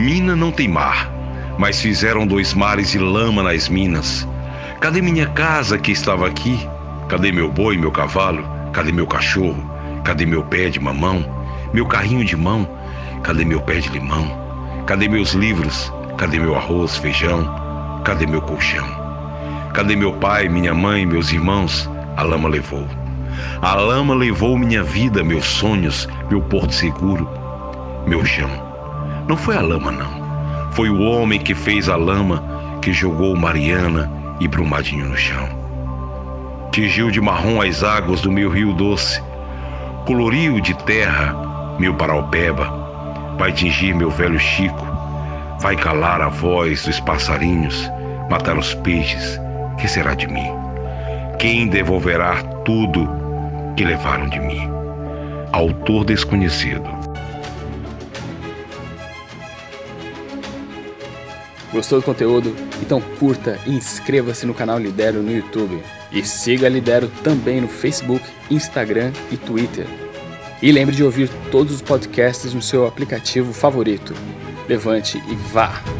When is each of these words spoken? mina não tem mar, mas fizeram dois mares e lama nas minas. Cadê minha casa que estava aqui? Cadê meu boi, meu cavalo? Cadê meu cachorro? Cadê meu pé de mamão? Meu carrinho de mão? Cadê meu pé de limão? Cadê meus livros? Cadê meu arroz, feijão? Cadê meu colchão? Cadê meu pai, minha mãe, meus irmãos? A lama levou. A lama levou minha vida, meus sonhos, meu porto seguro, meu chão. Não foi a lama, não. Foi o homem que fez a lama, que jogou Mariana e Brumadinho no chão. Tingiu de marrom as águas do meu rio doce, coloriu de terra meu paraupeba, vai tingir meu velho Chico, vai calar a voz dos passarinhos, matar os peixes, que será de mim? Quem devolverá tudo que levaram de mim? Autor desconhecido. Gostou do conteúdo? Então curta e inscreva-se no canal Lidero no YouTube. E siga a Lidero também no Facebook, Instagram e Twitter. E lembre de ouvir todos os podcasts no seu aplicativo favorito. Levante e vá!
mina 0.00 0.34
não 0.34 0.50
tem 0.50 0.66
mar, 0.66 1.12
mas 1.58 1.80
fizeram 1.80 2.26
dois 2.26 2.54
mares 2.54 2.94
e 2.94 2.98
lama 2.98 3.42
nas 3.42 3.68
minas. 3.68 4.26
Cadê 4.80 5.02
minha 5.02 5.26
casa 5.26 5.76
que 5.76 5.92
estava 5.92 6.26
aqui? 6.26 6.66
Cadê 7.06 7.30
meu 7.30 7.52
boi, 7.52 7.76
meu 7.76 7.92
cavalo? 7.92 8.42
Cadê 8.72 8.92
meu 8.92 9.06
cachorro? 9.06 9.62
Cadê 10.02 10.24
meu 10.24 10.42
pé 10.42 10.70
de 10.70 10.80
mamão? 10.80 11.22
Meu 11.74 11.84
carrinho 11.86 12.24
de 12.24 12.34
mão? 12.34 12.66
Cadê 13.22 13.44
meu 13.44 13.60
pé 13.60 13.78
de 13.78 13.90
limão? 13.90 14.26
Cadê 14.86 15.06
meus 15.06 15.32
livros? 15.34 15.92
Cadê 16.16 16.38
meu 16.38 16.56
arroz, 16.56 16.96
feijão? 16.96 18.00
Cadê 18.02 18.26
meu 18.26 18.40
colchão? 18.40 18.88
Cadê 19.74 19.94
meu 19.94 20.14
pai, 20.14 20.48
minha 20.48 20.72
mãe, 20.72 21.04
meus 21.04 21.30
irmãos? 21.30 21.88
A 22.16 22.22
lama 22.22 22.48
levou. 22.48 22.88
A 23.60 23.74
lama 23.74 24.14
levou 24.14 24.56
minha 24.56 24.82
vida, 24.82 25.22
meus 25.22 25.44
sonhos, 25.44 26.08
meu 26.30 26.40
porto 26.40 26.72
seguro, 26.72 27.28
meu 28.06 28.24
chão. 28.24 28.69
Não 29.30 29.36
foi 29.36 29.56
a 29.56 29.60
lama, 29.60 29.92
não. 29.92 30.72
Foi 30.72 30.90
o 30.90 31.02
homem 31.02 31.38
que 31.38 31.54
fez 31.54 31.88
a 31.88 31.94
lama, 31.94 32.42
que 32.82 32.92
jogou 32.92 33.36
Mariana 33.36 34.10
e 34.40 34.48
Brumadinho 34.48 35.06
no 35.06 35.16
chão. 35.16 35.48
Tingiu 36.72 37.12
de 37.12 37.20
marrom 37.20 37.62
as 37.62 37.84
águas 37.84 38.22
do 38.22 38.32
meu 38.32 38.50
rio 38.50 38.72
doce, 38.72 39.22
coloriu 40.04 40.60
de 40.60 40.74
terra 40.78 41.76
meu 41.78 41.94
paraupeba, 41.94 43.36
vai 43.38 43.52
tingir 43.52 43.94
meu 43.94 44.10
velho 44.10 44.36
Chico, 44.36 44.84
vai 45.60 45.76
calar 45.76 46.20
a 46.20 46.28
voz 46.28 46.84
dos 46.84 46.98
passarinhos, 46.98 47.88
matar 48.28 48.58
os 48.58 48.74
peixes, 48.74 49.40
que 49.78 49.86
será 49.86 50.12
de 50.12 50.26
mim? 50.26 50.50
Quem 51.38 51.68
devolverá 51.68 52.42
tudo 52.64 53.08
que 53.76 53.84
levaram 53.84 54.28
de 54.28 54.40
mim? 54.40 54.68
Autor 55.52 56.04
desconhecido. 56.04 57.09
Gostou 61.72 62.00
do 62.00 62.04
conteúdo? 62.04 62.54
Então 62.82 63.00
curta 63.18 63.58
e 63.66 63.70
inscreva-se 63.70 64.44
no 64.44 64.54
canal 64.54 64.78
Lidero 64.78 65.22
no 65.22 65.30
YouTube. 65.30 65.80
E 66.10 66.24
siga 66.24 66.66
a 66.66 66.70
Lidero 66.70 67.08
também 67.22 67.60
no 67.60 67.68
Facebook, 67.68 68.24
Instagram 68.50 69.12
e 69.30 69.36
Twitter. 69.36 69.86
E 70.60 70.72
lembre 70.72 70.94
de 70.94 71.04
ouvir 71.04 71.30
todos 71.50 71.74
os 71.74 71.82
podcasts 71.82 72.52
no 72.52 72.60
seu 72.60 72.86
aplicativo 72.86 73.52
favorito. 73.52 74.14
Levante 74.68 75.18
e 75.28 75.34
vá! 75.34 75.99